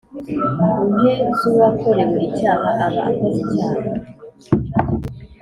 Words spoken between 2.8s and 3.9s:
aba akoze icyaha